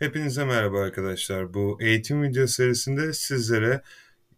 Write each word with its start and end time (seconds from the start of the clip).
Hepinize 0.00 0.44
merhaba 0.44 0.80
arkadaşlar. 0.80 1.54
Bu 1.54 1.78
eğitim 1.80 2.22
video 2.22 2.46
serisinde 2.46 3.12
sizlere 3.12 3.82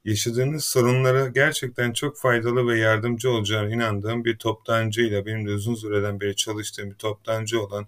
yaşadığınız 0.05 0.65
sorunlara 0.65 1.29
gerçekten 1.29 1.93
çok 1.93 2.19
faydalı 2.19 2.67
ve 2.69 2.79
yardımcı 2.79 3.31
olacağına 3.31 3.71
inandığım 3.75 4.25
bir 4.25 4.37
toptancıyla 4.39 5.27
benim 5.27 5.47
de 5.47 5.51
uzun 5.51 5.75
süreden 5.75 6.21
beri 6.21 6.37
çalıştığım 6.37 6.91
bir 6.91 6.95
toptancı 6.95 7.63
olan 7.63 7.87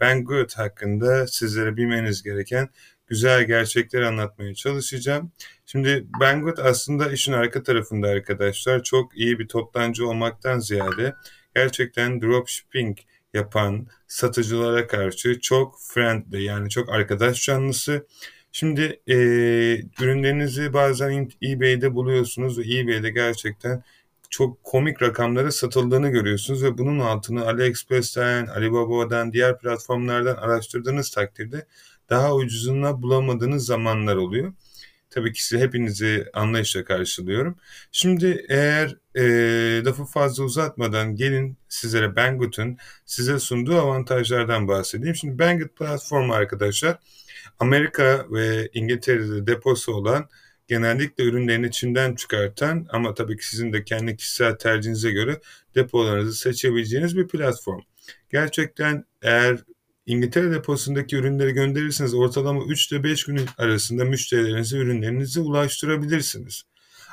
Ben 0.00 0.24
Good 0.24 0.50
hakkında 0.56 1.26
sizlere 1.26 1.76
bilmeniz 1.76 2.22
gereken 2.22 2.68
güzel 3.06 3.44
gerçekleri 3.46 4.06
anlatmaya 4.06 4.54
çalışacağım. 4.54 5.32
Şimdi 5.66 6.06
Ben 6.20 6.42
Good 6.42 6.58
aslında 6.58 7.12
işin 7.12 7.32
arka 7.32 7.62
tarafında 7.62 8.08
arkadaşlar 8.08 8.82
çok 8.82 9.18
iyi 9.18 9.38
bir 9.38 9.48
toptancı 9.48 10.08
olmaktan 10.08 10.58
ziyade 10.58 11.14
gerçekten 11.54 12.22
dropshipping 12.22 12.98
yapan 13.36 13.86
satıcılara 14.08 14.86
karşı 14.86 15.40
çok 15.40 15.80
friendly 15.80 16.44
yani 16.44 16.70
çok 16.70 16.88
arkadaş 16.90 17.44
canlısı. 17.44 18.06
Şimdi 18.52 19.00
e, 19.06 19.16
ürünlerinizi 20.00 20.72
bazen 20.72 21.30
eBay'de 21.42 21.94
buluyorsunuz 21.94 22.58
ve 22.58 22.62
eBay'de 22.78 23.10
gerçekten 23.10 23.82
çok 24.30 24.64
komik 24.64 25.02
rakamlara 25.02 25.52
satıldığını 25.52 26.08
görüyorsunuz 26.08 26.64
ve 26.64 26.78
bunun 26.78 26.98
altını 26.98 27.46
AliExpress'ten, 27.46 28.46
Alibaba'dan, 28.46 29.32
diğer 29.32 29.58
platformlardan 29.58 30.36
araştırdığınız 30.36 31.10
takdirde 31.10 31.66
daha 32.10 32.34
ucuzuna 32.34 33.02
bulamadığınız 33.02 33.66
zamanlar 33.66 34.16
oluyor. 34.16 34.52
Tabii 35.10 35.32
ki 35.32 35.58
hepinizi 35.58 36.26
anlayışla 36.34 36.84
karşılıyorum. 36.84 37.58
Şimdi 37.92 38.46
eğer 38.48 38.96
e, 39.16 39.22
lafı 39.84 40.04
fazla 40.04 40.44
uzatmadan 40.44 41.16
gelin 41.16 41.58
sizlere 41.68 42.16
Banggood'un 42.16 42.76
size 43.06 43.38
sunduğu 43.38 43.76
avantajlardan 43.78 44.68
bahsedeyim. 44.68 45.16
Şimdi 45.16 45.38
Banggood 45.38 45.68
platformu 45.68 46.34
arkadaşlar 46.34 46.98
Amerika 47.58 48.26
ve 48.30 48.68
İngiltere'de 48.74 49.46
deposu 49.46 49.92
olan 49.94 50.28
genellikle 50.68 51.24
ürünlerini 51.24 51.70
Çin'den 51.70 52.14
çıkartan 52.14 52.86
ama 52.90 53.14
tabii 53.14 53.36
ki 53.36 53.48
sizin 53.48 53.72
de 53.72 53.84
kendi 53.84 54.16
kişisel 54.16 54.56
tercihinize 54.56 55.10
göre 55.10 55.40
depolarınızı 55.74 56.38
seçebileceğiniz 56.38 57.16
bir 57.16 57.28
platform. 57.28 57.80
Gerçekten 58.30 59.04
eğer 59.22 59.58
İngiltere 60.06 60.50
deposundaki 60.50 61.16
ürünleri 61.16 61.52
gönderirseniz 61.52 62.14
ortalama 62.14 62.64
3 62.64 62.92
ile 62.92 63.04
5 63.04 63.24
gün 63.24 63.40
arasında 63.58 64.04
müşterilerinize 64.04 64.78
ürünlerinizi 64.78 65.40
ulaştırabilirsiniz. 65.40 66.62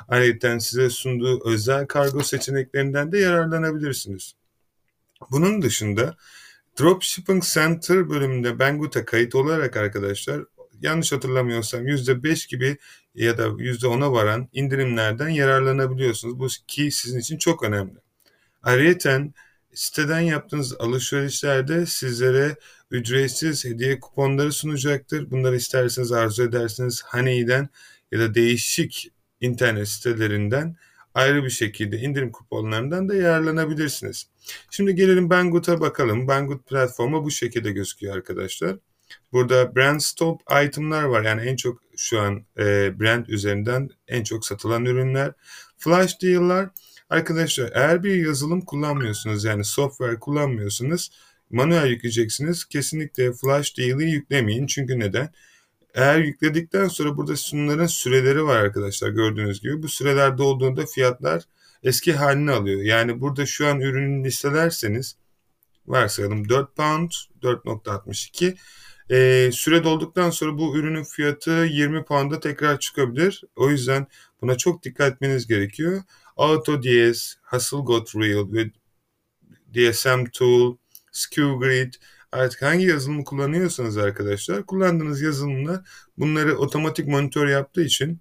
Ayrıca 0.08 0.60
size 0.60 0.90
sunduğu 0.90 1.48
özel 1.48 1.86
kargo 1.86 2.22
seçeneklerinden 2.22 3.12
de 3.12 3.18
yararlanabilirsiniz. 3.18 4.34
Bunun 5.30 5.62
dışında 5.62 6.16
Dropshipping 6.80 7.42
Center 7.42 8.10
bölümünde 8.10 8.58
Banggood'a 8.58 9.04
kayıt 9.04 9.34
olarak 9.34 9.76
arkadaşlar 9.76 10.44
yanlış 10.82 11.12
hatırlamıyorsam 11.12 11.86
%5 11.86 12.48
gibi 12.48 12.76
ya 13.14 13.38
da 13.38 13.46
%10'a 13.46 14.12
varan 14.12 14.48
indirimlerden 14.52 15.28
yararlanabiliyorsunuz. 15.28 16.38
Bu 16.38 16.46
ki 16.66 16.90
sizin 16.90 17.18
için 17.18 17.38
çok 17.38 17.62
önemli. 17.62 17.98
Ayrıca 18.62 19.22
siteden 19.74 20.20
yaptığınız 20.20 20.74
alışverişlerde 20.80 21.86
sizlere 21.86 22.56
ücretsiz 22.90 23.64
hediye 23.64 24.00
kuponları 24.00 24.52
sunacaktır. 24.52 25.30
Bunları 25.30 25.56
isterseniz 25.56 26.12
arzu 26.12 26.42
ederseniz 26.42 27.02
Honey'den 27.04 27.68
ya 28.12 28.20
da 28.20 28.34
değişik 28.34 29.13
internet 29.44 29.88
sitelerinden 29.88 30.76
ayrı 31.14 31.44
bir 31.44 31.50
şekilde 31.50 31.98
indirim 31.98 32.32
kuponlarından 32.32 33.08
da 33.08 33.14
yararlanabilirsiniz. 33.14 34.26
Şimdi 34.70 34.94
gelelim 34.94 35.30
Banggood'a 35.30 35.80
bakalım. 35.80 36.28
Banggood 36.28 36.58
platformu 36.58 37.24
bu 37.24 37.30
şekilde 37.30 37.72
gözüküyor 37.72 38.16
arkadaşlar. 38.16 38.76
Burada 39.32 39.76
brand 39.76 40.00
stop 40.00 40.42
item'lar 40.64 41.02
var. 41.02 41.22
Yani 41.22 41.42
en 41.42 41.56
çok 41.56 41.82
şu 41.96 42.20
an 42.20 42.44
e, 42.58 43.00
brand 43.00 43.26
üzerinden 43.26 43.90
en 44.08 44.24
çok 44.24 44.46
satılan 44.46 44.84
ürünler. 44.84 45.32
Flash 45.78 46.22
deal'lar. 46.22 46.68
Arkadaşlar 47.10 47.70
eğer 47.74 48.02
bir 48.02 48.26
yazılım 48.26 48.60
kullanmıyorsunuz 48.60 49.44
yani 49.44 49.64
software 49.64 50.18
kullanmıyorsunuz 50.18 51.10
manuel 51.50 51.86
yükleyeceksiniz. 51.86 52.64
Kesinlikle 52.64 53.32
Flash 53.32 53.78
Deal'i 53.78 54.10
yüklemeyin. 54.10 54.66
Çünkü 54.66 54.98
neden? 54.98 55.28
Eğer 55.94 56.18
yükledikten 56.18 56.88
sonra 56.88 57.16
burada 57.16 57.36
sunumların 57.36 57.86
süreleri 57.86 58.44
var 58.44 58.56
arkadaşlar 58.56 59.08
gördüğünüz 59.08 59.60
gibi. 59.60 59.82
Bu 59.82 59.88
süreler 59.88 60.38
dolduğunda 60.38 60.86
fiyatlar 60.86 61.42
eski 61.82 62.12
halini 62.12 62.50
alıyor. 62.50 62.82
Yani 62.82 63.20
burada 63.20 63.46
şu 63.46 63.66
an 63.66 63.80
ürünü 63.80 64.24
listelerseniz 64.24 65.16
varsayalım 65.86 66.48
4 66.48 66.76
pound 66.76 67.10
4.62 67.42 68.56
e, 69.10 69.50
süre 69.52 69.84
dolduktan 69.84 70.30
sonra 70.30 70.58
bu 70.58 70.76
ürünün 70.76 71.04
fiyatı 71.04 71.50
20 71.50 72.04
pound'a 72.04 72.40
tekrar 72.40 72.78
çıkabilir. 72.78 73.44
O 73.56 73.70
yüzden 73.70 74.06
buna 74.42 74.56
çok 74.56 74.82
dikkat 74.82 75.12
etmeniz 75.12 75.46
gerekiyor. 75.46 76.02
AutoDS, 76.36 77.34
Hasselgot 77.42 78.16
Real 78.16 78.52
ve 78.52 78.70
DSM 79.74 80.24
Tool, 80.32 80.76
SkewGrid 81.12 81.94
artık 82.34 82.62
hangi 82.62 82.86
yazılımı 82.86 83.24
kullanıyorsanız 83.24 83.98
arkadaşlar 83.98 84.66
kullandığınız 84.66 85.22
yazılımlar 85.22 85.80
bunları 86.18 86.58
otomatik 86.58 87.08
monitör 87.08 87.48
yaptığı 87.48 87.82
için 87.82 88.20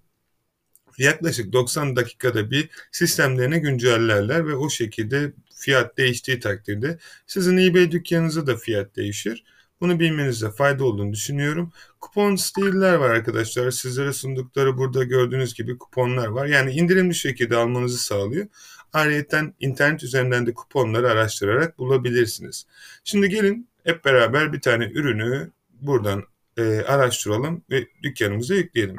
yaklaşık 0.97 1.53
90 1.53 1.95
dakikada 1.95 2.51
bir 2.51 2.69
sistemlerine 2.91 3.59
güncellerler 3.59 4.47
ve 4.47 4.55
o 4.55 4.69
şekilde 4.69 5.33
fiyat 5.55 5.97
değiştiği 5.97 6.39
takdirde 6.39 6.97
sizin 7.27 7.57
eBay 7.57 7.91
dükkanınızda 7.91 8.47
da 8.47 8.57
fiyat 8.57 8.95
değişir. 8.95 9.43
Bunu 9.81 9.99
bilmenizde 9.99 10.51
fayda 10.51 10.85
olduğunu 10.85 11.13
düşünüyorum. 11.13 11.71
Kupon 12.01 12.35
stiller 12.35 12.93
var 12.93 13.09
arkadaşlar. 13.09 13.71
Sizlere 13.71 14.13
sundukları 14.13 14.77
burada 14.77 15.03
gördüğünüz 15.03 15.53
gibi 15.53 15.77
kuponlar 15.77 16.27
var. 16.27 16.45
Yani 16.45 16.71
indirimli 16.71 17.15
şekilde 17.15 17.55
almanızı 17.55 17.97
sağlıyor. 17.97 18.47
Ayrıca 18.93 19.53
internet 19.59 20.03
üzerinden 20.03 20.45
de 20.45 20.53
kuponları 20.53 21.09
araştırarak 21.09 21.77
bulabilirsiniz. 21.79 22.65
Şimdi 23.03 23.29
gelin 23.29 23.67
hep 23.83 24.05
beraber 24.05 24.53
bir 24.53 24.61
tane 24.61 24.85
ürünü 24.85 25.51
buradan 25.81 26.23
e, 26.57 26.81
araştıralım 26.81 27.63
ve 27.69 27.87
dükkanımıza 28.03 28.55
yükleyelim. 28.55 28.95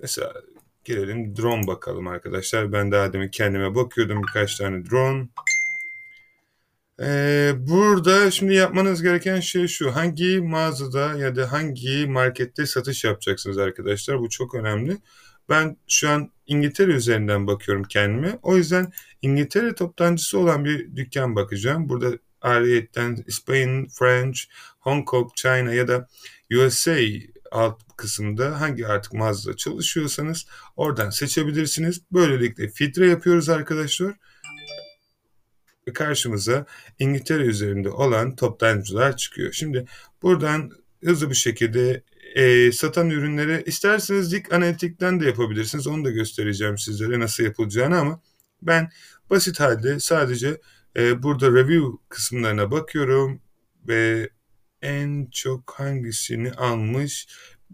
Mesela 0.00 0.32
girelim 0.84 1.36
drone 1.36 1.66
bakalım 1.66 2.06
arkadaşlar. 2.06 2.72
Ben 2.72 2.92
daha 2.92 3.12
demin 3.12 3.28
kendime 3.28 3.74
bakıyordum 3.74 4.22
birkaç 4.22 4.56
tane 4.56 4.90
drone. 4.90 5.28
Ee, 7.00 7.52
burada 7.56 8.30
şimdi 8.30 8.54
yapmanız 8.54 9.02
gereken 9.02 9.40
şey 9.40 9.68
şu. 9.68 9.96
Hangi 9.96 10.40
mağazada 10.40 11.18
ya 11.18 11.36
da 11.36 11.52
hangi 11.52 12.06
markette 12.06 12.66
satış 12.66 13.04
yapacaksınız 13.04 13.58
arkadaşlar? 13.58 14.18
Bu 14.20 14.28
çok 14.28 14.54
önemli. 14.54 14.96
Ben 15.48 15.76
şu 15.88 16.10
an 16.10 16.30
İngiltere 16.46 16.92
üzerinden 16.92 17.46
bakıyorum 17.46 17.84
kendime. 17.84 18.38
O 18.42 18.56
yüzden 18.56 18.92
İngiltere 19.22 19.74
toptancısı 19.74 20.38
olan 20.38 20.64
bir 20.64 20.96
dükkan 20.96 21.36
bakacağım. 21.36 21.88
Burada 21.88 22.10
ayrıyetten 22.42 23.24
Spain, 23.28 23.88
French, 23.88 24.38
Hong 24.80 25.04
Kong, 25.04 25.30
China 25.34 25.72
ya 25.74 25.88
da 25.88 26.08
USA 26.56 26.96
alt 27.50 27.82
kısımda 27.96 28.60
hangi 28.60 28.86
artık 28.86 29.12
mağazada 29.12 29.56
çalışıyorsanız 29.56 30.46
oradan 30.76 31.10
seçebilirsiniz. 31.10 32.00
Böylelikle 32.12 32.68
filtre 32.68 33.08
yapıyoruz 33.08 33.48
arkadaşlar 33.48 34.14
karşımıza 35.94 36.66
İngiltere 36.98 37.42
üzerinde 37.42 37.90
olan 37.90 38.36
toptancılar 38.36 39.16
çıkıyor. 39.16 39.52
Şimdi 39.52 39.86
buradan 40.22 40.70
hızlı 41.04 41.30
bir 41.30 41.34
şekilde 41.34 42.02
e, 42.34 42.72
satan 42.72 43.10
ürünleri 43.10 43.62
isterseniz 43.66 44.32
dik 44.32 44.52
analitikten 44.52 45.20
de 45.20 45.26
yapabilirsiniz. 45.26 45.86
Onu 45.86 46.04
da 46.04 46.10
göstereceğim 46.10 46.78
sizlere 46.78 47.20
nasıl 47.20 47.44
yapılacağını 47.44 47.98
ama 47.98 48.20
ben 48.62 48.90
basit 49.30 49.60
halde 49.60 50.00
sadece 50.00 50.60
e, 50.96 51.22
burada 51.22 51.46
review 51.52 51.86
kısımlarına 52.08 52.70
bakıyorum 52.70 53.42
ve 53.88 54.30
en 54.82 55.28
çok 55.32 55.74
hangisini 55.76 56.52
almış 56.52 57.26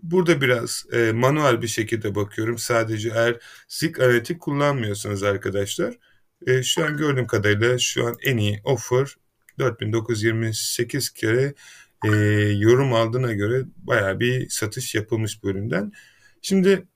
Burada 0.03 0.41
biraz 0.41 0.85
e, 0.93 1.13
manuel 1.13 1.63
bir 1.63 1.69
şekilde 1.69 2.15
bakıyorum. 2.15 2.59
Sadece 2.59 3.09
eğer 3.09 3.37
Zik 3.69 4.01
analitik 4.01 4.41
kullanmıyorsanız 4.41 5.23
arkadaşlar. 5.23 5.95
E, 6.47 6.63
şu 6.63 6.85
an 6.85 6.97
gördüğüm 6.97 7.27
kadarıyla 7.27 7.79
şu 7.79 8.07
an 8.07 8.17
en 8.25 8.37
iyi 8.37 8.61
offer 8.65 9.17
4928 9.59 11.11
kere 11.11 11.55
e, 12.05 12.09
yorum 12.59 12.93
aldığına 12.93 13.33
göre 13.33 13.65
baya 13.77 14.21
bir 14.21 14.49
satış 14.49 14.95
yapılmış 14.95 15.43
bu 15.43 15.51
üründen. 15.51 15.93
Şimdi 16.43 16.87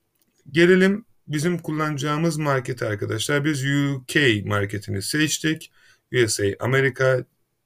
gelelim 0.51 1.05
bizim 1.27 1.57
kullanacağımız 1.59 2.37
market 2.37 2.83
arkadaşlar. 2.83 3.45
Biz 3.45 3.65
UK 3.65 4.45
marketini 4.45 5.01
seçtik. 5.01 5.71
USA, 6.13 6.43
Amerika, 6.59 7.25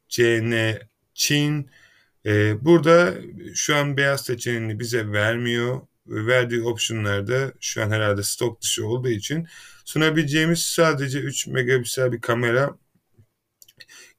CN, 0.10 0.80
Çin. 1.14 1.70
Ee, 2.26 2.66
burada 2.66 3.14
şu 3.56 3.76
an 3.76 3.98
beyaz 3.98 4.26
seçeneğini 4.26 4.80
bize 4.80 5.12
vermiyor. 5.12 5.82
Verdiği 6.08 6.62
opsiyonlarda 6.62 7.54
şu 7.60 7.84
an 7.84 7.92
herhalde 7.92 8.24
stok 8.24 8.62
dışı 8.62 8.88
olduğu 8.88 9.10
için 9.10 9.48
sunabileceğimiz 9.86 10.60
sadece 10.60 11.20
3 11.20 11.48
megapiksel 11.48 12.12
bir 12.12 12.22
kamera 12.22 12.78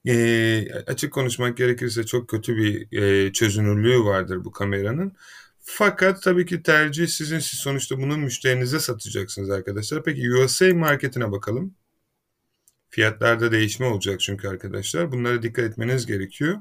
e, 0.07 0.69
açık 0.87 1.13
konuşmak 1.13 1.57
gerekirse 1.57 2.07
çok 2.07 2.29
kötü 2.29 2.57
bir 2.57 2.99
e, 3.03 3.33
çözünürlüğü 3.33 4.05
vardır 4.05 4.45
bu 4.45 4.53
kameranın. 4.53 5.13
Fakat 5.61 6.23
tabii 6.23 6.47
ki 6.47 6.63
tercih 6.63 7.07
sizin. 7.09 7.39
Siz 7.39 7.61
sonuçta 7.61 7.99
bunu 7.99 8.17
müşterinize 8.19 8.81
satacaksınız 8.81 9.51
arkadaşlar. 9.51 10.03
Peki 10.05 10.31
USA 10.33 10.75
marketine 10.75 11.33
bakalım. 11.33 11.75
Fiyatlarda 12.99 13.53
değişme 13.53 13.87
olacak 13.87 14.21
çünkü 14.21 14.49
arkadaşlar. 14.49 15.13
Bunlara 15.13 15.43
dikkat 15.43 15.65
etmeniz 15.65 16.07
gerekiyor. 16.07 16.59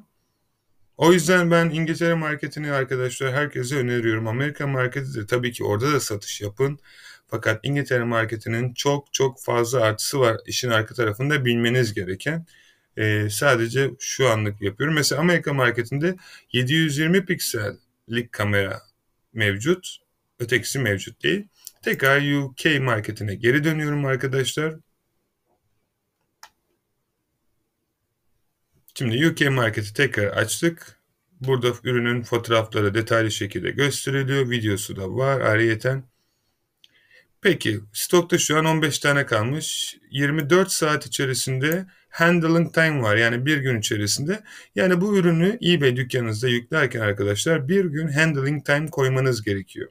O 0.98 1.14
yüzden 1.14 1.52
ben 1.52 1.70
İngiltere 1.70 2.14
marketini 2.14 2.72
arkadaşlar 2.72 3.34
herkese 3.34 3.76
öneriyorum. 3.76 4.28
Amerika 4.28 4.68
marketi 4.68 5.16
de 5.16 5.26
tabii 5.26 5.52
ki 5.52 5.64
orada 5.64 5.94
da 5.94 6.00
satış 6.00 6.42
yapın. 6.42 6.80
Fakat 7.28 7.60
İngiltere 7.64 8.04
marketinin 8.04 8.74
çok 8.74 9.14
çok 9.14 9.42
fazla 9.44 9.82
artısı 9.82 10.20
var. 10.20 10.38
İşin 10.48 10.70
arka 10.70 10.96
tarafında 10.96 11.46
bilmeniz 11.46 11.94
gereken. 11.94 12.46
Ee, 12.98 13.28
sadece 13.32 13.92
şu 14.00 14.30
anlık 14.30 14.62
yapıyorum. 14.62 14.96
Mesela 14.96 15.22
Amerika 15.22 15.54
marketinde 15.54 16.16
720 16.54 17.26
piksellik 17.26 18.32
kamera 18.32 18.82
mevcut. 19.34 19.98
Ötekisi 20.40 20.80
mevcut 20.80 21.24
değil. 21.24 21.48
Tekrar 21.82 22.42
UK 22.42 22.82
marketine 22.82 23.36
geri 23.36 23.64
dönüyorum 23.64 24.06
arkadaşlar. 24.06 24.76
Şimdi 28.98 29.28
UK 29.28 29.52
marketi 29.52 29.94
tekrar 29.94 30.28
açtık. 30.28 31.00
Burada 31.42 31.68
ürünün 31.84 32.24
fotoğrafları 32.24 32.94
detaylı 32.94 33.32
şekilde 33.32 33.72
gösteriliyor. 33.72 34.50
Videosu 34.50 34.96
da 34.96 35.10
var 35.16 35.42
ayrıyeten. 35.42 36.04
Peki 37.42 37.80
stokta 37.94 38.38
şu 38.38 38.58
an 38.58 38.66
15 38.66 39.00
tane 39.00 39.26
kalmış. 39.26 39.98
24 40.12 40.72
saat 40.72 41.06
içerisinde 41.06 41.86
handling 42.10 42.74
time 42.74 43.02
var. 43.02 43.16
Yani 43.16 43.46
bir 43.46 43.58
gün 43.58 43.80
içerisinde. 43.80 44.44
Yani 44.76 45.02
bu 45.02 45.18
ürünü 45.18 45.60
eBay 45.66 45.96
dükkanınızda 45.96 46.48
yüklerken 46.48 47.02
arkadaşlar 47.02 47.68
bir 47.68 47.86
gün 47.86 48.08
handling 48.08 48.66
time 48.66 48.88
koymanız 48.88 49.44
gerekiyor. 49.44 49.90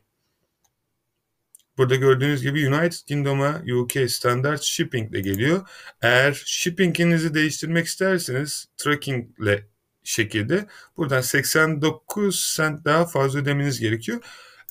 Burada 1.79 1.95
gördüğünüz 1.95 2.43
gibi 2.43 2.69
United 2.69 3.07
Kingdom'a 3.07 3.63
UK 3.81 4.11
standart 4.11 4.63
shipping 4.63 5.15
ile 5.15 5.21
geliyor. 5.21 5.69
Eğer 6.03 6.43
shippinginizi 6.45 7.35
değiştirmek 7.35 7.87
isterseniz 7.87 8.69
tracking 8.77 9.39
ile 9.41 9.67
şekilde 10.05 10.67
buradan 10.97 11.21
89 11.21 12.55
cent 12.57 12.85
daha 12.85 13.07
fazla 13.07 13.39
ödemeniz 13.39 13.81
gerekiyor. 13.81 14.21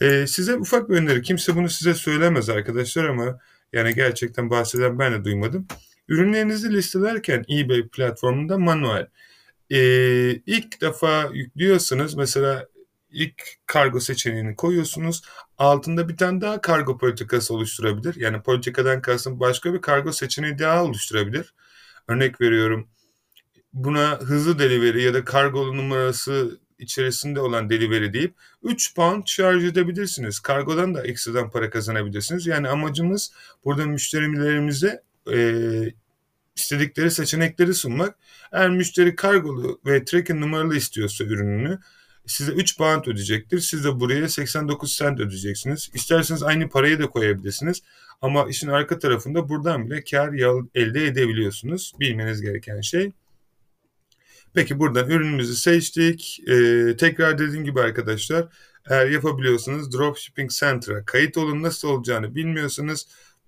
Ee, 0.02 0.28
size 0.28 0.56
ufak 0.56 0.90
bir 0.90 0.96
öneri. 0.96 1.22
Kimse 1.22 1.56
bunu 1.56 1.70
size 1.70 1.94
söylemez 1.94 2.50
arkadaşlar 2.50 3.06
ama 3.06 3.40
yani 3.74 3.96
gerçekten 3.96 4.50
bahseden 4.50 5.00
ben 5.00 5.14
de 5.14 5.24
duymadım. 5.24 5.68
Ürünlerinizi 6.08 6.74
listelerken 6.74 7.46
eBay 7.50 7.88
platformunda 7.88 8.58
manuel. 8.58 9.08
Ee, 9.72 10.32
ilk 10.46 10.82
defa 10.82 11.30
yüklüyorsanız 11.34 12.16
mesela 12.16 12.68
ilk 13.16 13.44
kargo 13.66 14.00
seçeneğini 14.00 14.56
koyuyorsunuz. 14.56 15.22
Altında 15.58 16.10
bir 16.10 16.18
tane 16.18 16.42
daha 16.42 16.62
kargo 16.62 16.98
politikası 16.98 17.54
oluşturabilir. 17.54 18.16
Yani 18.16 18.42
politikadan 18.42 19.02
kastım 19.02 19.40
başka 19.40 19.74
bir 19.74 19.82
kargo 19.82 20.12
seçeneği 20.12 20.60
daha 20.60 20.84
oluşturabilir. 20.84 21.54
Örnek 22.08 22.42
veriyorum 22.42 22.88
buna 23.76 24.20
hızlı 24.20 24.60
delivery 24.60 25.04
ya 25.04 25.14
da 25.14 25.26
kargo 25.26 25.78
numarası 25.78 26.60
içerisinde 26.80 27.40
olan 27.40 27.70
delivery 27.70 28.14
deyip 28.14 28.36
3 28.64 28.96
pound 28.96 29.24
şarj 29.26 29.64
edebilirsiniz. 29.64 30.40
Kargodan 30.40 30.96
da 30.96 31.04
ekstradan 31.04 31.52
para 31.52 31.70
kazanabilirsiniz. 31.70 32.48
Yani 32.48 32.70
amacımız 32.70 33.32
burada 33.66 33.86
müşterilerimize 33.86 35.04
e, 35.34 35.38
istedikleri 36.56 37.12
seçenekleri 37.12 37.74
sunmak. 37.74 38.18
Eğer 38.52 38.70
müşteri 38.70 39.16
kargolu 39.16 39.82
ve 39.86 40.06
tracking 40.06 40.40
numaralı 40.40 40.76
istiyorsa 40.76 41.24
ürününü 41.24 41.80
size 42.28 42.52
3 42.52 42.78
pound 42.78 43.06
ödeyecektir. 43.06 43.60
Siz 43.60 43.84
de 43.84 44.00
buraya 44.00 44.30
89 44.30 44.96
cent 44.96 45.20
ödeyeceksiniz. 45.20 45.90
İsterseniz 45.94 46.44
aynı 46.44 46.70
parayı 46.70 47.00
da 47.00 47.08
koyabilirsiniz. 47.08 47.82
Ama 48.22 48.50
işin 48.50 48.68
arka 48.68 49.00
tarafında 49.00 49.50
buradan 49.50 49.90
bile 49.90 50.04
kar 50.04 50.34
elde 50.76 51.06
edebiliyorsunuz. 51.06 51.94
Bilmeniz 52.00 52.42
gereken 52.42 52.82
şey. 52.82 53.12
Peki 54.54 54.80
buradan 54.80 55.10
ürünümüzü 55.10 55.56
seçtik. 55.56 56.40
Ee, 56.48 56.96
tekrar 56.98 57.38
dediğim 57.38 57.66
gibi 57.66 57.82
arkadaşlar 57.82 58.48
eğer 58.90 59.08
yapabiliyorsanız 59.08 59.94
Dropshipping 59.94 60.52
Center'a 60.52 61.06
kayıt 61.06 61.38
olun. 61.38 61.64
Nasıl 61.64 61.88
olacağını 61.88 62.36
bilmiyorsanız 62.36 63.08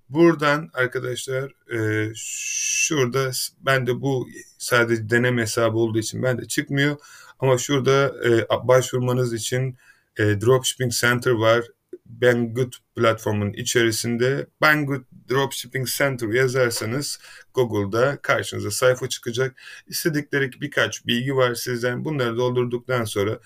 buradan 0.09 0.69
arkadaşlar 0.73 1.51
e, 1.73 2.11
şurada 2.15 3.31
ben 3.61 3.87
de 3.87 4.01
bu 4.01 4.27
sadece 4.57 5.09
deneme 5.09 5.41
hesabı 5.41 5.77
olduğu 5.77 5.99
için 5.99 6.23
ben 6.23 6.37
de 6.37 6.45
çıkmıyor. 6.47 6.97
Ama 7.39 7.57
şurada 7.57 8.13
e, 8.27 8.67
başvurmanız 8.67 9.33
için 9.33 9.77
e, 10.17 10.41
Dropshipping 10.41 10.91
Center 10.91 11.31
var. 11.31 11.65
Banggood 12.05 12.73
platformunun 12.95 13.53
içerisinde 13.53 14.47
Banggood 14.61 15.01
Dropshipping 15.29 15.87
Center 15.87 16.27
yazarsanız 16.27 17.19
Google'da 17.53 18.17
karşınıza 18.21 18.71
sayfa 18.71 19.09
çıkacak. 19.09 19.61
İstedikleri 19.87 20.51
birkaç 20.61 21.05
bilgi 21.05 21.35
var 21.35 21.55
sizden. 21.55 22.05
Bunları 22.05 22.37
doldurduktan 22.37 23.03
sonra 23.03 23.39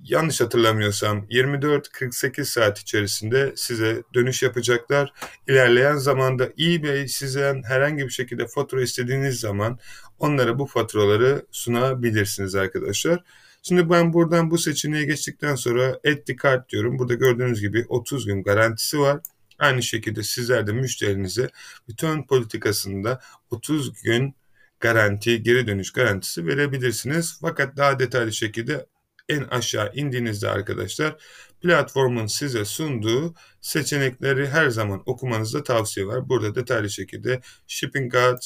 yanlış 0.00 0.40
hatırlamıyorsam 0.40 1.26
24-48 1.30 2.44
saat 2.44 2.78
içerisinde 2.78 3.52
size 3.56 4.02
dönüş 4.14 4.42
yapacaklar. 4.42 5.12
İlerleyen 5.48 5.96
zamanda 5.96 6.48
eBay 6.60 7.08
sizden 7.08 7.62
herhangi 7.62 8.04
bir 8.04 8.10
şekilde 8.10 8.46
fatura 8.46 8.82
istediğiniz 8.82 9.40
zaman 9.40 9.78
onlara 10.18 10.58
bu 10.58 10.66
faturaları 10.66 11.46
sunabilirsiniz 11.50 12.54
arkadaşlar. 12.54 13.24
Şimdi 13.62 13.90
ben 13.90 14.12
buradan 14.12 14.50
bu 14.50 14.58
seçeneğe 14.58 15.04
geçtikten 15.04 15.54
sonra 15.54 15.86
add 15.86 16.24
the 16.26 16.36
cart 16.42 16.68
diyorum. 16.68 16.98
Burada 16.98 17.14
gördüğünüz 17.14 17.60
gibi 17.60 17.84
30 17.88 18.26
gün 18.26 18.42
garantisi 18.42 18.98
var. 18.98 19.20
Aynı 19.58 19.82
şekilde 19.82 20.22
sizler 20.22 20.66
de 20.66 20.72
müşterinize 20.72 21.48
return 21.90 22.22
politikasında 22.22 23.20
30 23.50 24.02
gün 24.02 24.34
garanti, 24.80 25.42
geri 25.42 25.66
dönüş 25.66 25.92
garantisi 25.92 26.46
verebilirsiniz. 26.46 27.38
Fakat 27.40 27.76
daha 27.76 27.98
detaylı 27.98 28.32
şekilde 28.32 28.86
en 29.28 29.42
aşağı 29.42 29.92
indiğinizde 29.94 30.48
arkadaşlar 30.48 31.16
platformun 31.60 32.26
size 32.26 32.64
sunduğu 32.64 33.34
seçenekleri 33.60 34.48
her 34.48 34.68
zaman 34.68 35.02
okumanızda 35.06 35.62
tavsiye 35.62 36.06
var. 36.06 36.28
Burada 36.28 36.54
detaylı 36.54 36.90
şekilde 36.90 37.40
shipping 37.66 38.12
guide, 38.12 38.40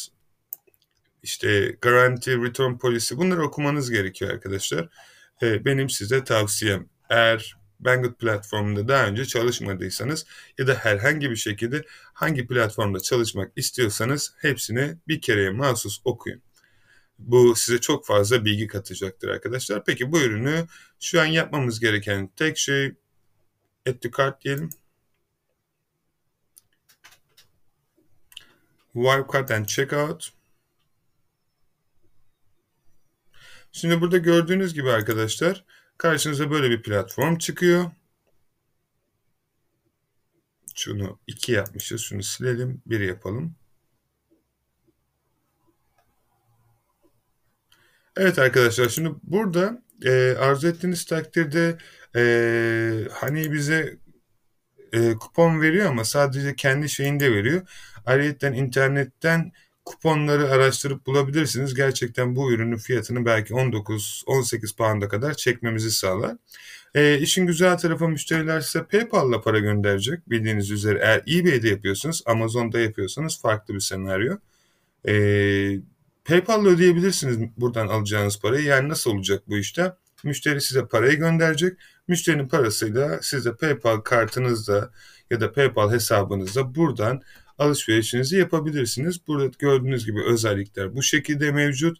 işte 1.23 1.77
guarantee, 1.83 2.37
return 2.37 2.79
policy 2.79 3.15
bunları 3.17 3.43
okumanız 3.43 3.91
gerekiyor 3.91 4.31
arkadaşlar. 4.31 4.89
Ee, 5.43 5.65
benim 5.65 5.91
size 5.91 6.25
tavsiyem 6.25 6.89
eğer 7.11 7.57
Banggood 7.81 8.15
platformunda 8.15 8.89
daha 8.89 9.07
önce 9.07 9.25
çalışmadıysanız 9.25 10.27
ya 10.59 10.67
da 10.67 10.75
herhangi 10.75 11.31
bir 11.31 11.37
şekilde 11.37 11.85
hangi 12.13 12.47
platformda 12.47 13.01
çalışmak 13.01 13.53
istiyorsanız 13.57 14.35
hepsini 14.39 14.97
bir 15.09 15.21
kereye 15.21 15.51
mahsus 15.51 16.01
okuyun. 16.05 16.43
Bu 17.27 17.55
size 17.57 17.81
çok 17.81 18.07
fazla 18.07 18.45
bilgi 18.45 18.67
katacaktır 18.67 19.29
arkadaşlar. 19.29 19.85
Peki 19.85 20.13
bu 20.13 20.21
ürünü 20.21 20.67
şu 21.01 21.21
an 21.21 21.25
yapmamız 21.27 21.81
gereken 21.81 22.29
tek 22.37 22.59
şey 22.59 22.87
add 23.89 24.01
to 24.01 24.11
cart 24.17 24.45
diyelim. 24.45 24.71
Wildcard 28.95 29.49
and 29.49 29.67
checkout. 29.67 30.33
Şimdi 33.73 34.01
burada 34.01 34.19
gördüğünüz 34.19 34.75
gibi 34.75 34.91
arkadaşlar 34.91 35.65
karşınıza 35.99 36.51
böyle 36.51 36.71
bir 36.71 36.83
platform 36.83 37.39
çıkıyor. 37.39 37.91
Şunu 40.75 41.19
2 41.27 41.53
yapmışız. 41.53 42.01
Şunu 42.01 42.23
silelim. 42.23 42.83
1 42.87 43.01
yapalım. 43.01 43.57
Evet 48.17 48.39
arkadaşlar 48.39 48.89
şimdi 48.89 49.11
burada 49.23 49.83
e, 50.05 50.37
arzu 50.41 50.69
ettiğiniz 50.69 51.05
takdirde 51.05 51.79
e, 52.17 52.23
hani 53.13 53.53
bize 53.53 53.99
e, 54.93 55.13
kupon 55.13 55.61
veriyor 55.61 55.87
ama 55.87 56.05
sadece 56.05 56.57
kendi 56.57 56.89
şeyinde 56.89 57.33
veriyor. 57.33 57.63
Ayrıca 58.07 58.55
internetten 58.55 59.53
kuponları 59.85 60.51
araştırıp 60.51 61.07
bulabilirsiniz. 61.07 61.75
Gerçekten 61.75 62.37
bu 62.37 62.53
ürünün 62.53 62.77
fiyatını 62.77 63.25
belki 63.27 63.55
19-18 63.55 64.77
pound'a 64.77 65.09
kadar 65.09 65.35
çekmemizi 65.35 65.91
sağlar. 65.91 66.37
E, 66.95 67.19
işin 67.19 67.47
güzel 67.47 67.79
tarafı 67.79 68.09
müşteriler 68.09 68.61
size 68.61 68.85
PayPal'la 68.85 69.41
para 69.41 69.59
gönderecek. 69.59 70.31
Bildiğiniz 70.31 70.71
üzere 70.71 70.99
eğer 71.03 71.23
eBay'de 71.39 71.69
yapıyorsanız, 71.69 72.23
Amazon'da 72.27 72.81
yapıyorsanız 72.81 73.41
farklı 73.41 73.75
bir 73.75 73.81
senaryo. 73.81 74.37
E, 75.09 75.15
PayPal'la 76.25 76.69
ödeyebilirsiniz 76.69 77.39
buradan 77.57 77.89
alacağınız 77.89 78.41
parayı. 78.41 78.65
Yani 78.65 78.89
nasıl 78.89 79.11
olacak 79.11 79.43
bu 79.49 79.59
işte? 79.59 79.93
Müşteri 80.25 80.61
size 80.61 80.87
parayı 80.87 81.19
gönderecek. 81.19 81.79
Müşterinin 82.09 82.49
parasıyla 82.49 83.19
siz 83.23 83.45
de 83.45 83.57
PayPal 83.57 83.97
kartınızda 83.97 84.91
ya 85.31 85.41
da 85.41 85.53
PayPal 85.53 85.93
hesabınızda 85.93 86.75
buradan 86.75 87.23
alışverişinizi 87.59 88.37
yapabilirsiniz. 88.37 89.27
Burada 89.27 89.51
gördüğünüz 89.59 90.07
gibi 90.07 90.23
özellikler 90.25 90.97
bu 90.97 91.03
şekilde 91.03 91.53
mevcut. 91.53 91.99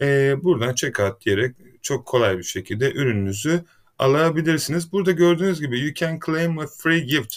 Ee, 0.00 0.34
buradan 0.42 0.74
checkout 0.74 1.24
diyerek 1.24 1.56
çok 1.82 2.06
kolay 2.06 2.38
bir 2.38 2.42
şekilde 2.42 2.92
ürününüzü 2.92 3.64
alabilirsiniz. 3.98 4.92
Burada 4.92 5.10
gördüğünüz 5.10 5.60
gibi 5.60 5.80
you 5.80 5.94
can 5.94 6.18
claim 6.26 6.58
a 6.58 6.66
free 6.66 7.00
gift. 7.00 7.36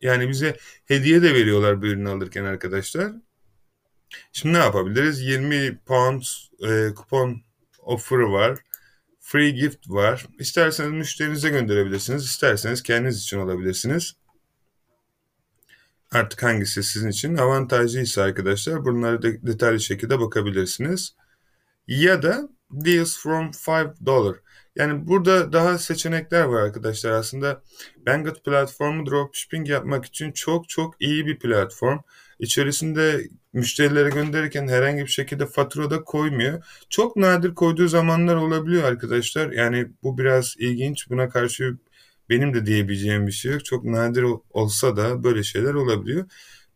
Yani 0.00 0.28
bize 0.28 0.56
hediye 0.84 1.22
de 1.22 1.34
veriyorlar 1.34 1.82
bu 1.82 1.86
ürünü 1.86 2.08
alırken 2.08 2.44
arkadaşlar. 2.44 3.12
Şimdi 4.32 4.54
ne 4.54 4.58
yapabiliriz? 4.58 5.20
20 5.20 5.78
pound 5.78 6.22
e, 6.68 6.94
kupon 6.94 7.42
offer'ı 7.78 8.32
var. 8.32 8.58
Free 9.20 9.50
gift 9.50 9.90
var. 9.90 10.26
İsterseniz 10.38 10.92
müşterinize 10.92 11.48
gönderebilirsiniz. 11.48 12.24
İsterseniz 12.24 12.82
kendiniz 12.82 13.22
için 13.22 13.38
alabilirsiniz. 13.38 14.12
Artık 16.12 16.42
hangisi 16.42 16.82
sizin 16.82 17.08
için 17.08 17.36
avantajlıysa 17.36 18.22
arkadaşlar 18.22 18.84
bunları 18.84 19.22
de 19.22 19.46
detaylı 19.46 19.80
şekilde 19.80 20.20
bakabilirsiniz. 20.20 21.16
Ya 21.86 22.22
da 22.22 22.48
deals 22.70 23.18
from 23.18 23.50
5 23.50 24.06
dollar. 24.06 24.36
Yani 24.76 25.08
burada 25.08 25.52
daha 25.52 25.78
seçenekler 25.78 26.42
var 26.42 26.62
arkadaşlar 26.62 27.10
aslında. 27.10 27.62
Banggood 28.06 28.42
platformu 28.42 29.06
dropshipping 29.06 29.68
yapmak 29.68 30.04
için 30.04 30.32
çok 30.32 30.68
çok 30.68 30.94
iyi 31.00 31.26
bir 31.26 31.38
platform. 31.38 31.98
İçerisinde 32.42 33.28
müşterilere 33.52 34.10
gönderirken 34.10 34.68
herhangi 34.68 35.02
bir 35.02 35.10
şekilde 35.10 35.46
fatura 35.46 35.90
da 35.90 36.04
koymuyor. 36.04 36.64
Çok 36.88 37.16
nadir 37.16 37.54
koyduğu 37.54 37.88
zamanlar 37.88 38.36
olabiliyor 38.36 38.84
arkadaşlar. 38.84 39.52
Yani 39.52 39.86
bu 40.02 40.18
biraz 40.18 40.54
ilginç. 40.58 41.10
Buna 41.10 41.28
karşı 41.28 41.76
benim 42.30 42.54
de 42.54 42.66
diyebileceğim 42.66 43.26
bir 43.26 43.32
şey 43.32 43.52
yok. 43.52 43.64
Çok 43.64 43.84
nadir 43.84 44.24
olsa 44.50 44.96
da 44.96 45.24
böyle 45.24 45.42
şeyler 45.42 45.74
olabiliyor. 45.74 46.26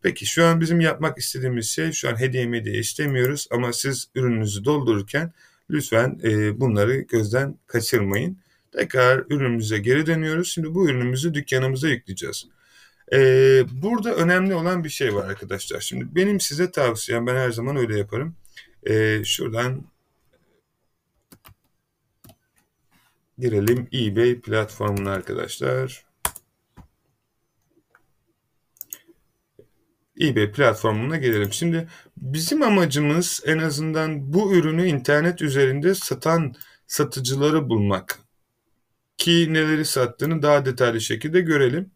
Peki 0.02 0.26
şu 0.26 0.44
an 0.44 0.60
bizim 0.60 0.80
yapmak 0.80 1.18
istediğimiz 1.18 1.70
şey 1.70 1.92
şu 1.92 2.08
an 2.08 2.20
hediye 2.20 2.52
hediye 2.52 2.78
istemiyoruz 2.78 3.48
ama 3.50 3.72
siz 3.72 4.08
ürününüzü 4.14 4.64
doldururken 4.64 5.32
lütfen 5.70 6.20
e, 6.24 6.60
bunları 6.60 6.96
gözden 6.96 7.58
kaçırmayın. 7.66 8.38
Tekrar 8.72 9.24
ürünümüze 9.30 9.78
geri 9.78 10.06
dönüyoruz. 10.06 10.48
Şimdi 10.48 10.74
bu 10.74 10.88
ürünümüzü 10.88 11.34
dükkanımıza 11.34 11.88
yükleyeceğiz. 11.88 12.46
Ee, 13.12 13.64
burada 13.82 14.14
önemli 14.14 14.54
olan 14.54 14.84
bir 14.84 14.88
şey 14.88 15.14
var 15.14 15.28
arkadaşlar. 15.28 15.80
Şimdi 15.80 16.14
benim 16.14 16.40
size 16.40 16.70
tavsiyem 16.70 17.26
ben 17.26 17.36
her 17.36 17.50
zaman 17.50 17.76
öyle 17.76 17.98
yaparım. 17.98 18.36
Ee, 18.86 19.22
şuradan 19.24 19.84
girelim 23.38 23.88
eBay 23.92 24.40
platformuna 24.40 25.12
arkadaşlar. 25.12 26.06
eBay 30.20 30.52
platformuna 30.52 31.16
gelelim. 31.16 31.52
Şimdi 31.52 31.88
bizim 32.16 32.62
amacımız 32.62 33.42
en 33.46 33.58
azından 33.58 34.32
bu 34.32 34.54
ürünü 34.54 34.86
internet 34.86 35.42
üzerinde 35.42 35.94
satan 35.94 36.54
satıcıları 36.86 37.68
bulmak. 37.68 38.18
Ki 39.16 39.46
neleri 39.52 39.84
sattığını 39.84 40.42
daha 40.42 40.66
detaylı 40.66 41.00
şekilde 41.00 41.40
görelim. 41.40 41.90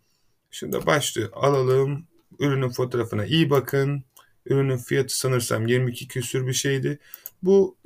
Şimdi 0.50 0.86
başlığı 0.86 1.30
alalım. 1.32 2.06
Ürünün 2.38 2.68
fotoğrafına 2.68 3.26
iyi 3.26 3.50
bakın. 3.50 4.04
Ürünün 4.46 4.76
fiyatı 4.76 5.18
sanırsam 5.18 5.66
22 5.66 6.08
küsür 6.08 6.46
bir 6.46 6.52
şeydi. 6.52 6.98
Bu 7.42 7.76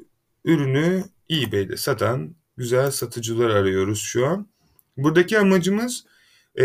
ürünü 0.45 1.05
eBay'de 1.31 1.77
satan 1.77 2.37
güzel 2.57 2.91
satıcılar 2.91 3.51
arıyoruz 3.51 4.01
şu 4.01 4.27
an. 4.27 4.49
Buradaki 4.97 5.39
amacımız 5.39 6.05
e, 6.55 6.65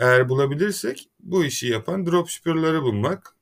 eğer 0.00 0.28
bulabilirsek 0.28 1.08
bu 1.20 1.44
işi 1.44 1.66
yapan 1.66 2.06
dropshipper'ları 2.06 2.82
bulmak. 2.82 3.34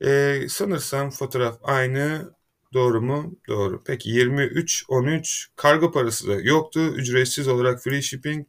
E, 0.00 0.40
sanırsam 0.48 1.10
fotoğraf 1.10 1.58
aynı. 1.62 2.34
Doğru 2.72 3.02
mu? 3.02 3.36
Doğru. 3.48 3.82
Peki 3.86 4.10
23 4.10 4.84
13 4.88 5.48
kargo 5.56 5.92
parası 5.92 6.28
da 6.28 6.40
yoktu. 6.40 6.80
Ücretsiz 6.80 7.48
olarak 7.48 7.82
free 7.82 8.02
shipping 8.02 8.46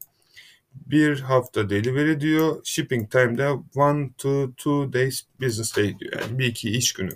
bir 0.73 1.19
hafta 1.19 1.69
delivery 1.69 2.19
diyor. 2.19 2.61
Shipping 2.63 3.11
time'da 3.11 3.53
one 3.75 4.09
to 4.17 4.51
two 4.57 4.93
days 4.93 5.21
business 5.41 5.77
day 5.77 5.99
diyor. 5.99 6.13
Yani 6.21 6.39
bir 6.39 6.45
iki 6.45 6.69
iş 6.69 6.93
günü. 6.93 7.11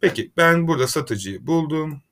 Peki 0.00 0.32
ben 0.36 0.68
burada 0.68 0.86
satıcıyı 0.86 1.46
buldum. 1.46 2.02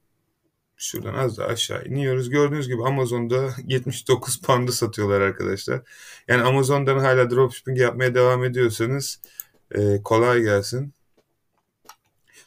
Şuradan 0.77 1.15
az 1.15 1.39
daha 1.39 1.49
aşağı 1.49 1.85
iniyoruz. 1.85 2.31
Gördüğünüz 2.31 2.69
gibi 2.69 2.83
Amazon'da 2.85 3.55
79 3.67 4.41
pound'a 4.41 4.73
satıyorlar 4.73 5.21
arkadaşlar. 5.21 5.83
Yani 6.29 6.43
Amazon'dan 6.43 6.99
hala 6.99 7.31
dropshipping 7.31 7.79
yapmaya 7.79 8.15
devam 8.15 8.45
ediyorsanız 8.45 9.21
e, 9.71 10.03
kolay 10.03 10.43
gelsin. 10.43 10.95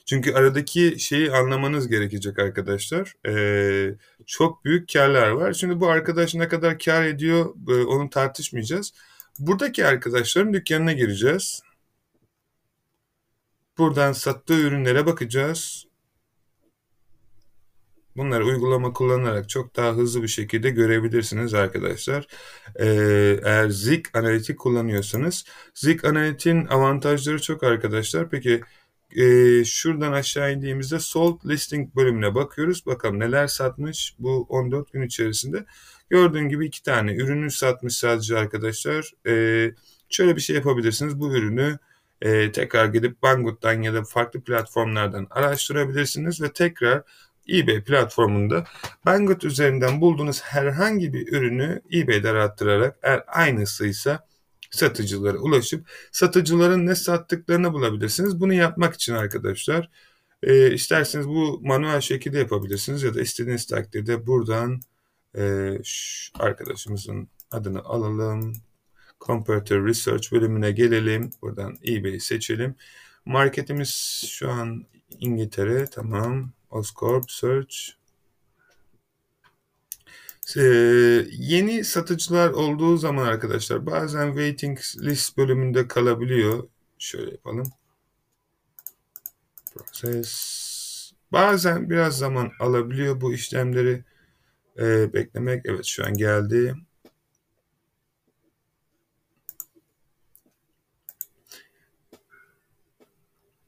Çünkü 0.09 0.33
aradaki 0.33 0.99
şeyi 0.99 1.31
anlamanız 1.31 1.87
gerekecek 1.87 2.39
arkadaşlar. 2.39 3.13
Ee, 3.27 3.95
çok 4.25 4.65
büyük 4.65 4.93
karlar 4.93 5.29
var. 5.29 5.53
Şimdi 5.53 5.79
bu 5.79 5.89
arkadaş 5.89 6.35
ne 6.35 6.47
kadar 6.47 6.79
kar 6.79 7.03
ediyor 7.05 7.55
e, 7.69 7.73
onu 7.73 8.09
tartışmayacağız. 8.09 8.93
Buradaki 9.39 9.85
arkadaşların 9.85 10.53
dükkanına 10.53 10.93
gireceğiz. 10.93 11.61
Buradan 13.77 14.13
sattığı 14.13 14.59
ürünlere 14.59 15.05
bakacağız. 15.05 15.87
Bunları 18.17 18.45
uygulama 18.45 18.93
kullanarak 18.93 19.49
çok 19.49 19.75
daha 19.75 19.93
hızlı 19.93 20.23
bir 20.23 20.27
şekilde 20.27 20.69
görebilirsiniz 20.69 21.53
arkadaşlar. 21.53 22.27
Ee, 22.79 23.39
eğer 23.43 23.69
Zik 23.69 24.17
Analitik 24.17 24.59
kullanıyorsanız. 24.59 25.45
Zik 25.75 26.05
Analitik'in 26.05 26.65
avantajları 26.65 27.41
çok 27.41 27.63
arkadaşlar. 27.63 28.29
Peki 28.29 28.61
e, 29.15 29.63
şuradan 29.65 30.11
aşağı 30.11 30.53
indiğimizde 30.53 30.99
sold 30.99 31.39
listing 31.45 31.95
bölümüne 31.95 32.35
bakıyoruz. 32.35 32.85
Bakalım 32.85 33.19
neler 33.19 33.47
satmış 33.47 34.15
bu 34.19 34.45
14 34.49 34.93
gün 34.93 35.01
içerisinde. 35.01 35.65
Gördüğün 36.09 36.49
gibi 36.49 36.65
iki 36.65 36.83
tane 36.83 37.15
ürünü 37.15 37.51
satmış 37.51 37.95
sadece 37.95 38.37
arkadaşlar. 38.37 39.11
E, 39.27 39.71
şöyle 40.09 40.35
bir 40.35 40.41
şey 40.41 40.55
yapabilirsiniz. 40.55 41.19
Bu 41.19 41.35
ürünü 41.35 41.77
e, 42.21 42.51
tekrar 42.51 42.85
gidip 42.85 43.23
Banggood'dan 43.23 43.81
ya 43.81 43.93
da 43.93 44.03
farklı 44.03 44.41
platformlardan 44.41 45.27
araştırabilirsiniz 45.29 46.41
ve 46.41 46.53
tekrar 46.53 47.03
eBay 47.49 47.83
platformunda 47.83 48.63
Banggood 49.05 49.41
üzerinden 49.41 50.01
bulduğunuz 50.01 50.41
herhangi 50.41 51.13
bir 51.13 51.33
ürünü 51.33 51.81
eBay'de 51.93 52.29
arattırarak 52.29 52.97
eğer 53.03 53.23
aynısıysa 53.27 54.26
satıcılara 54.71 55.37
ulaşıp 55.37 55.89
satıcıların 56.11 56.85
ne 56.85 56.95
sattıklarını 56.95 57.73
bulabilirsiniz. 57.73 58.39
Bunu 58.39 58.53
yapmak 58.53 58.93
için 58.95 59.13
arkadaşlar 59.13 59.89
e, 60.43 60.73
isterseniz 60.73 61.27
bu 61.27 61.59
manuel 61.63 62.01
şekilde 62.01 62.37
yapabilirsiniz 62.39 63.03
ya 63.03 63.13
da 63.13 63.21
istediğiniz 63.21 63.65
takdirde 63.65 64.27
buradan 64.27 64.81
e, 65.37 65.71
arkadaşımızın 66.33 67.29
adını 67.51 67.83
alalım. 67.83 68.53
Comparative 69.21 69.87
Research 69.87 70.31
bölümüne 70.31 70.71
gelelim. 70.71 71.31
Buradan 71.41 71.77
eBay 71.87 72.19
seçelim. 72.19 72.75
Marketimiz 73.25 74.23
şu 74.29 74.51
an 74.51 74.85
İngiltere. 75.19 75.85
Tamam. 75.91 76.51
Oscorp 76.69 77.31
Search. 77.31 77.75
Ee, 80.55 80.61
yeni 81.31 81.83
satıcılar 81.83 82.49
olduğu 82.49 82.97
zaman 82.97 83.25
arkadaşlar 83.27 83.85
bazen 83.85 84.27
waiting 84.27 84.79
list 84.97 85.37
bölümünde 85.37 85.87
kalabiliyor. 85.87 86.69
Şöyle 86.99 87.31
yapalım. 87.31 87.71
Proses. 89.73 91.11
Bazen 91.31 91.89
biraz 91.89 92.17
zaman 92.17 92.51
alabiliyor 92.59 93.21
bu 93.21 93.33
işlemleri 93.33 94.03
e, 94.79 95.13
beklemek. 95.13 95.65
Evet 95.65 95.85
şu 95.85 96.05
an 96.05 96.13
geldi. 96.13 96.75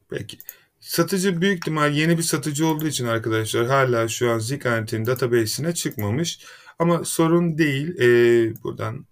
Peki. 0.09 0.37
Satıcı 0.79 1.41
büyük 1.41 1.57
ihtimal 1.57 1.93
yeni 1.93 2.17
bir 2.17 2.23
satıcı 2.23 2.67
olduğu 2.67 2.87
için 2.87 3.05
arkadaşlar 3.05 3.67
hala 3.67 4.07
şu 4.07 4.31
an 4.31 4.39
Zikant'in 4.39 5.05
database'ine 5.05 5.73
çıkmamış. 5.73 6.39
Ama 6.79 7.05
sorun 7.05 7.57
değil. 7.57 7.99
Ee, 8.01 8.63
buradan 8.63 9.05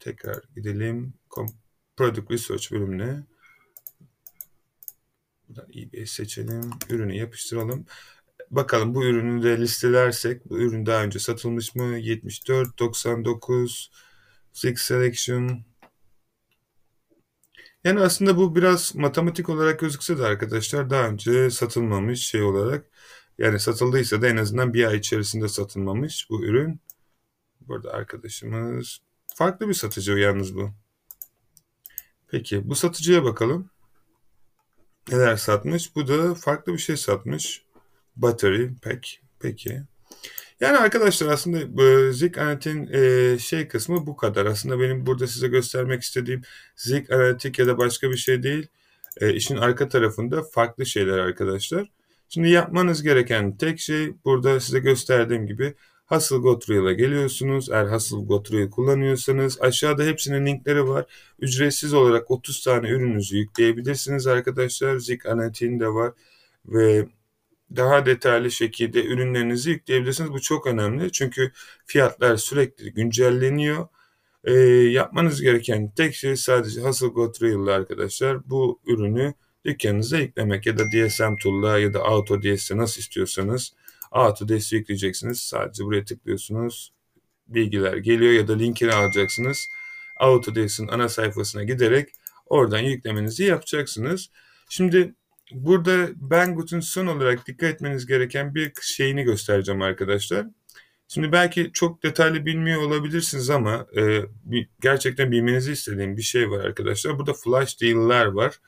tekrar 0.00 0.42
gidelim. 0.56 1.14
Product 1.96 2.30
Research 2.30 2.72
bölümüne. 2.72 3.26
Buradan 5.48 5.68
eBay 5.76 6.06
seçelim. 6.06 6.70
Ürünü 6.90 7.16
yapıştıralım. 7.16 7.86
Bakalım 8.50 8.94
bu 8.94 9.04
ürünü 9.04 9.42
de 9.42 9.60
listelersek 9.60 10.50
bu 10.50 10.58
ürün 10.58 10.86
daha 10.86 11.04
önce 11.04 11.18
satılmış 11.18 11.74
mı? 11.74 11.98
74, 11.98 12.78
99, 12.78 13.90
Six 14.52 14.80
Selection, 14.80 15.64
yani 17.84 18.00
aslında 18.00 18.36
bu 18.36 18.56
biraz 18.56 18.94
matematik 18.94 19.48
olarak 19.48 19.80
gözükse 19.80 20.18
de 20.18 20.24
arkadaşlar 20.24 20.90
daha 20.90 21.08
önce 21.08 21.50
satılmamış 21.50 22.20
şey 22.20 22.42
olarak 22.42 22.90
yani 23.38 23.60
satıldıysa 23.60 24.22
da 24.22 24.28
en 24.28 24.36
azından 24.36 24.74
bir 24.74 24.84
ay 24.84 24.96
içerisinde 24.96 25.48
satılmamış 25.48 26.26
bu 26.30 26.44
ürün. 26.44 26.80
Burada 27.60 27.92
arkadaşımız 27.92 28.98
farklı 29.34 29.68
bir 29.68 29.74
satıcı 29.74 30.12
yalnız 30.12 30.56
bu. 30.56 30.70
Peki 32.28 32.68
bu 32.68 32.74
satıcıya 32.74 33.24
bakalım. 33.24 33.70
Neler 35.10 35.36
satmış? 35.36 35.96
Bu 35.96 36.08
da 36.08 36.34
farklı 36.34 36.72
bir 36.72 36.78
şey 36.78 36.96
satmış. 36.96 37.64
Battery 38.16 38.68
pack. 38.82 39.08
Peki. 39.40 39.82
Yani 40.60 40.78
arkadaşlar 40.78 41.28
aslında 41.28 41.82
e, 41.82 42.12
Zik 42.12 42.38
Analitik'in 42.38 42.88
e, 42.92 43.38
şey 43.38 43.68
kısmı 43.68 44.06
bu 44.06 44.16
kadar. 44.16 44.46
Aslında 44.46 44.80
benim 44.80 45.06
burada 45.06 45.26
size 45.26 45.48
göstermek 45.48 46.02
istediğim 46.02 46.42
Zik 46.76 47.12
Analitik 47.12 47.58
ya 47.58 47.66
da 47.66 47.78
başka 47.78 48.10
bir 48.10 48.16
şey 48.16 48.42
değil. 48.42 48.66
E, 49.20 49.34
işin 49.34 49.56
arka 49.56 49.88
tarafında 49.88 50.42
farklı 50.42 50.86
şeyler 50.86 51.18
arkadaşlar. 51.18 51.90
Şimdi 52.28 52.48
yapmanız 52.48 53.02
gereken 53.02 53.56
tek 53.56 53.80
şey 53.80 54.14
burada 54.24 54.60
size 54.60 54.78
gösterdiğim 54.78 55.46
gibi 55.46 55.74
Go 56.30 56.58
geliyorsunuz. 56.92 57.70
Eğer 57.70 57.86
Go 58.10 58.42
kullanıyorsanız 58.70 59.60
aşağıda 59.60 60.04
hepsinin 60.04 60.46
linkleri 60.46 60.88
var. 60.88 61.06
Ücretsiz 61.38 61.94
olarak 61.94 62.30
30 62.30 62.62
tane 62.64 62.88
ürününüzü 62.88 63.36
yükleyebilirsiniz 63.36 64.26
arkadaşlar. 64.26 64.98
Zik 64.98 65.26
Analitik'in 65.26 65.80
de 65.80 65.88
var 65.88 66.12
ve 66.66 67.06
daha 67.76 68.06
detaylı 68.06 68.50
şekilde 68.50 69.04
ürünlerinizi 69.04 69.70
yükleyebilirsiniz. 69.70 70.32
Bu 70.32 70.40
çok 70.40 70.66
önemli 70.66 71.12
çünkü 71.12 71.52
fiyatlar 71.86 72.36
sürekli 72.36 72.92
güncelleniyor. 72.94 73.88
E, 74.44 74.52
yapmanız 74.92 75.42
gereken 75.42 75.90
tek 75.90 76.14
şey 76.14 76.36
sadece 76.36 76.80
Hasselblad 76.80 77.42
Real'la 77.42 77.72
arkadaşlar 77.72 78.50
bu 78.50 78.80
ürünü 78.86 79.34
dükkanınıza 79.64 80.18
yüklemek 80.18 80.66
ya 80.66 80.78
da 80.78 80.90
DSM 80.92 81.36
Tool'la 81.42 81.78
ya 81.78 81.94
da 81.94 82.00
AutoDS'e 82.00 82.76
nasıl 82.76 83.00
istiyorsanız 83.00 83.72
AutoDS 84.10 84.72
yükleyeceksiniz. 84.72 85.40
Sadece 85.40 85.84
buraya 85.84 86.04
tıklıyorsunuz. 86.04 86.92
Bilgiler 87.48 87.96
geliyor 87.96 88.32
ya 88.32 88.48
da 88.48 88.56
linkini 88.56 88.92
alacaksınız. 88.92 89.68
AutoDS'in 90.20 90.88
ana 90.88 91.08
sayfasına 91.08 91.64
giderek 91.64 92.08
oradan 92.46 92.78
yüklemenizi 92.78 93.44
yapacaksınız. 93.44 94.30
Şimdi 94.68 95.14
Burada 95.52 96.08
Banggood'un 96.16 96.80
son 96.80 97.06
olarak 97.06 97.46
dikkat 97.46 97.74
etmeniz 97.74 98.06
gereken 98.06 98.54
bir 98.54 98.72
şeyini 98.82 99.22
göstereceğim 99.22 99.82
arkadaşlar. 99.82 100.46
Şimdi 101.08 101.32
belki 101.32 101.70
çok 101.72 102.02
detaylı 102.02 102.46
bilmiyor 102.46 102.82
olabilirsiniz 102.82 103.50
ama 103.50 103.86
e, 103.96 104.20
gerçekten 104.80 105.32
bilmenizi 105.32 105.72
istediğim 105.72 106.16
bir 106.16 106.22
şey 106.22 106.50
var 106.50 106.64
arkadaşlar. 106.64 107.18
Burada 107.18 107.32
flash 107.32 107.80
deal'ler 107.80 108.26
var. 108.26 108.60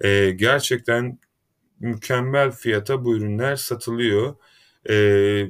E, 0.00 0.30
gerçekten 0.30 1.18
mükemmel 1.80 2.50
fiyata 2.52 3.04
bu 3.04 3.16
ürünler 3.16 3.56
satılıyor. 3.56 4.36
E, 4.86 4.94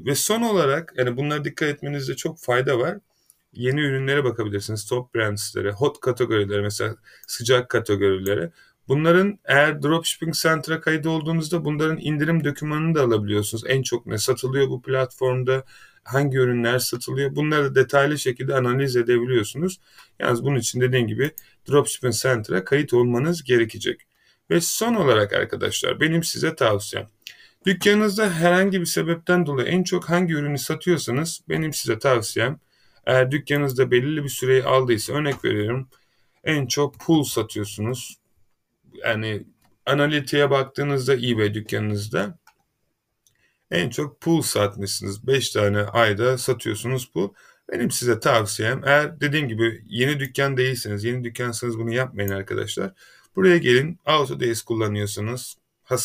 ve 0.06 0.14
son 0.14 0.42
olarak 0.42 0.94
yani 0.96 1.16
bunlara 1.16 1.44
dikkat 1.44 1.68
etmenizde 1.68 2.16
çok 2.16 2.38
fayda 2.40 2.78
var. 2.78 2.98
Yeni 3.52 3.80
ürünlere 3.80 4.24
bakabilirsiniz. 4.24 4.86
Top 4.86 5.14
brandslere, 5.14 5.72
hot 5.72 6.00
kategorilere 6.00 6.62
mesela 6.62 6.96
sıcak 7.26 7.68
kategorilere. 7.70 8.50
Bunların 8.88 9.38
eğer 9.44 9.82
Dropshipping 9.82 10.34
Center'a 10.34 10.80
kayıt 10.80 11.06
olduğunuzda 11.06 11.64
bunların 11.64 11.98
indirim 11.98 12.44
dokümanını 12.44 12.94
da 12.94 13.02
alabiliyorsunuz. 13.02 13.64
En 13.66 13.82
çok 13.82 14.06
ne 14.06 14.18
satılıyor 14.18 14.68
bu 14.68 14.82
platformda, 14.82 15.64
hangi 16.04 16.38
ürünler 16.38 16.78
satılıyor 16.78 17.36
bunları 17.36 17.64
da 17.64 17.74
detaylı 17.74 18.18
şekilde 18.18 18.54
analiz 18.54 18.96
edebiliyorsunuz. 18.96 19.80
Yalnız 20.20 20.44
bunun 20.44 20.58
için 20.58 20.80
dediğim 20.80 21.06
gibi 21.06 21.30
Dropshipping 21.70 22.14
Center'a 22.14 22.64
kayıt 22.64 22.94
olmanız 22.94 23.44
gerekecek. 23.44 24.06
Ve 24.50 24.60
son 24.60 24.94
olarak 24.94 25.32
arkadaşlar 25.32 26.00
benim 26.00 26.22
size 26.22 26.54
tavsiyem. 26.54 27.08
Dükkanınızda 27.66 28.30
herhangi 28.30 28.80
bir 28.80 28.86
sebepten 28.86 29.46
dolayı 29.46 29.68
en 29.68 29.82
çok 29.82 30.10
hangi 30.10 30.34
ürünü 30.34 30.58
satıyorsanız 30.58 31.40
benim 31.48 31.72
size 31.72 31.98
tavsiyem 31.98 32.60
eğer 33.06 33.30
dükkanınızda 33.30 33.90
belirli 33.90 34.24
bir 34.24 34.28
süreyi 34.28 34.64
aldıysa 34.64 35.12
örnek 35.12 35.44
veriyorum 35.44 35.88
en 36.44 36.66
çok 36.66 37.00
pool 37.00 37.24
satıyorsunuz 37.24 38.18
yani 39.04 39.46
analitiğe 39.86 40.50
baktığınızda 40.50 41.14
eBay 41.14 41.54
dükkanınızda 41.54 42.38
en 43.70 43.90
çok 43.90 44.20
pool 44.20 44.42
satmışsınız. 44.42 45.26
5 45.26 45.50
tane 45.50 45.82
ayda 45.82 46.38
satıyorsunuz 46.38 47.10
pool. 47.12 47.32
Benim 47.72 47.90
size 47.90 48.20
tavsiyem 48.20 48.82
eğer 48.84 49.20
dediğim 49.20 49.48
gibi 49.48 49.84
yeni 49.86 50.20
dükkan 50.20 50.56
değilseniz, 50.56 51.04
yeni 51.04 51.24
dükkansanız 51.24 51.78
bunu 51.78 51.94
yapmayın 51.94 52.30
arkadaşlar. 52.30 52.92
Buraya 53.36 53.56
gelin 53.56 53.98
Autodesk 54.06 54.66
kullanıyorsanız 54.66 55.56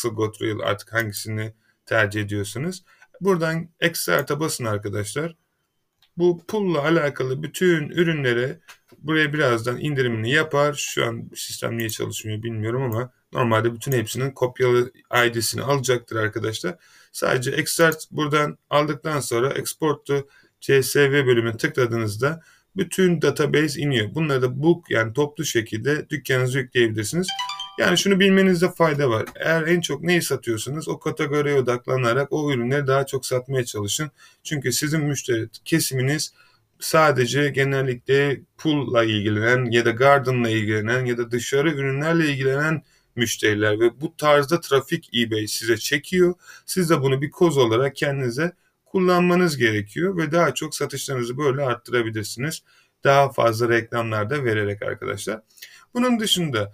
Got 0.04 0.42
Real 0.42 0.58
artık 0.60 0.92
hangisini 0.92 1.54
tercih 1.86 2.20
ediyorsanız. 2.22 2.84
Buradan 3.20 3.68
Excert'a 3.80 4.40
basın 4.40 4.64
arkadaşlar. 4.64 5.36
Bu 6.16 6.44
pulla 6.46 6.82
alakalı 6.82 7.42
bütün 7.42 7.88
ürünlere 7.88 8.60
Buraya 9.02 9.32
birazdan 9.32 9.80
indirimini 9.80 10.30
yapar. 10.30 10.74
Şu 10.74 11.06
an 11.06 11.30
sistem 11.34 11.78
niye 11.78 11.90
çalışmıyor 11.90 12.42
bilmiyorum 12.42 12.82
ama 12.82 13.12
normalde 13.32 13.74
bütün 13.74 13.92
hepsinin 13.92 14.30
kopyalı 14.30 14.92
ID'sini 15.26 15.62
alacaktır 15.62 16.16
arkadaşlar. 16.16 16.76
Sadece 17.12 17.50
extract 17.50 18.10
buradan 18.10 18.58
aldıktan 18.70 19.20
sonra 19.20 19.50
export 19.50 20.06
to 20.06 20.26
CSV 20.60 21.26
bölümüne 21.26 21.56
tıkladığınızda 21.56 22.42
bütün 22.76 23.22
database 23.22 23.80
iniyor. 23.80 24.14
Bunları 24.14 24.42
da 24.42 24.62
bulk 24.62 24.90
yani 24.90 25.12
toplu 25.12 25.44
şekilde 25.44 26.10
dükkanınıza 26.10 26.58
yükleyebilirsiniz. 26.58 27.28
Yani 27.78 27.98
şunu 27.98 28.20
bilmenizde 28.20 28.70
fayda 28.70 29.10
var. 29.10 29.24
Eğer 29.36 29.62
en 29.62 29.80
çok 29.80 30.02
neyi 30.02 30.22
satıyorsanız 30.22 30.88
o 30.88 30.98
kategoriye 30.98 31.54
odaklanarak 31.54 32.32
o 32.32 32.52
ürünleri 32.52 32.86
daha 32.86 33.06
çok 33.06 33.26
satmaya 33.26 33.64
çalışın. 33.64 34.10
Çünkü 34.42 34.72
sizin 34.72 35.00
müşteri 35.00 35.48
kesiminiz 35.64 36.32
sadece 36.80 37.48
genellikle 37.48 38.40
pool'la 38.58 39.04
ilgilenen 39.04 39.70
ya 39.70 39.84
da 39.84 39.90
garden'la 39.90 40.48
ilgilenen 40.48 41.04
ya 41.04 41.18
da 41.18 41.30
dışarı 41.30 41.70
ürünlerle 41.70 42.28
ilgilenen 42.28 42.82
müşteriler 43.16 43.80
ve 43.80 44.00
bu 44.00 44.16
tarzda 44.16 44.60
trafik 44.60 45.10
eBay 45.14 45.46
size 45.46 45.76
çekiyor. 45.76 46.34
Siz 46.66 46.90
de 46.90 47.02
bunu 47.02 47.22
bir 47.22 47.30
koz 47.30 47.58
olarak 47.58 47.96
kendinize 47.96 48.52
kullanmanız 48.92 49.56
gerekiyor 49.56 50.16
ve 50.16 50.32
daha 50.32 50.54
çok 50.54 50.74
satışlarınızı 50.74 51.38
böyle 51.38 51.62
arttırabilirsiniz. 51.62 52.62
Daha 53.04 53.32
fazla 53.32 53.68
reklamlar 53.68 54.30
da 54.30 54.44
vererek 54.44 54.82
arkadaşlar. 54.82 55.40
Bunun 55.94 56.20
dışında 56.20 56.72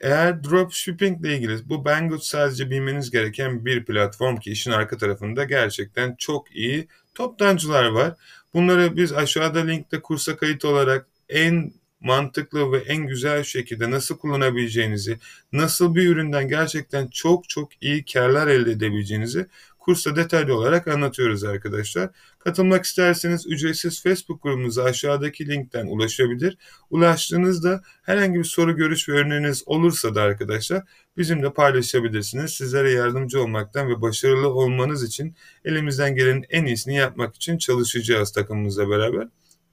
eğer 0.00 0.44
dropshipping 0.44 1.20
ile 1.20 1.36
ilgili 1.36 1.68
bu 1.68 1.84
Banggood 1.84 2.20
sadece 2.20 2.70
bilmeniz 2.70 3.10
gereken 3.10 3.64
bir 3.64 3.84
platform 3.84 4.36
ki 4.36 4.50
işin 4.50 4.70
arka 4.70 4.96
tarafında 4.96 5.44
gerçekten 5.44 6.14
çok 6.18 6.56
iyi 6.56 6.88
toptancılar 7.14 7.84
var. 7.86 8.14
Bunları 8.54 8.96
biz 8.96 9.12
aşağıda 9.12 9.60
linkte 9.60 10.02
kursa 10.02 10.36
kayıt 10.36 10.64
olarak 10.64 11.06
en 11.28 11.72
mantıklı 12.00 12.72
ve 12.72 12.78
en 12.78 13.06
güzel 13.06 13.44
şekilde 13.44 13.90
nasıl 13.90 14.18
kullanabileceğinizi, 14.18 15.18
nasıl 15.52 15.94
bir 15.94 16.06
üründen 16.06 16.48
gerçekten 16.48 17.08
çok 17.08 17.48
çok 17.48 17.82
iyi 17.82 18.04
karlar 18.04 18.48
elde 18.48 18.70
edebileceğinizi 18.70 19.46
kursta 19.80 20.16
detaylı 20.16 20.54
olarak 20.54 20.88
anlatıyoruz 20.88 21.44
arkadaşlar. 21.44 22.10
Katılmak 22.38 22.84
isterseniz 22.84 23.46
ücretsiz 23.46 24.02
Facebook 24.02 24.42
grubumuza 24.42 24.84
aşağıdaki 24.84 25.48
linkten 25.48 25.86
ulaşabilir. 25.86 26.58
Ulaştığınızda 26.90 27.82
herhangi 28.02 28.38
bir 28.38 28.44
soru, 28.44 28.76
görüş 28.76 29.08
ve 29.08 29.12
öneriniz 29.12 29.62
olursa 29.66 30.14
da 30.14 30.22
arkadaşlar 30.22 30.82
bizimle 31.16 31.52
paylaşabilirsiniz. 31.52 32.50
Sizlere 32.50 32.90
yardımcı 32.90 33.42
olmaktan 33.42 33.88
ve 33.88 34.02
başarılı 34.02 34.48
olmanız 34.48 35.04
için 35.04 35.34
elimizden 35.64 36.14
gelenin 36.14 36.46
en 36.50 36.66
iyisini 36.66 36.96
yapmak 36.96 37.36
için 37.36 37.58
çalışacağız 37.58 38.32
takımımızla 38.32 38.90
beraber. 38.90 39.28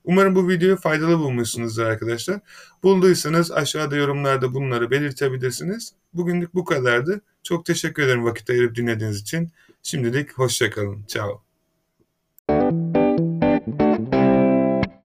Umarım 0.08 0.36
bu 0.36 0.50
videoyu 0.50 0.78
faydalı 0.78 1.20
bulmuşsunuzdur 1.20 1.84
arkadaşlar. 1.84 2.40
Bulduysanız 2.84 3.52
aşağıda 3.52 3.96
yorumlarda 3.96 4.54
bunları 4.54 4.92
belirtebilirsiniz. 4.92 5.94
Bugünlük 6.14 6.56
bu 6.56 6.66
kadardı. 6.66 7.22
Çok 7.44 7.66
teşekkür 7.66 8.04
ederim 8.04 8.26
vakit 8.26 8.50
ayırıp 8.50 8.76
dinlediğiniz 8.76 9.22
için. 9.22 9.52
Şimdilik 9.84 10.34
hoşçakalın. 10.34 11.06
Ciao. 11.08 11.42